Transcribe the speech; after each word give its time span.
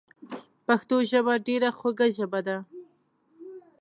پښتو 0.67 0.95
ژبه 1.11 1.33
ډیره 1.47 1.69
خوږه 1.77 2.07
ژبه 2.17 2.39
ده 2.47 2.57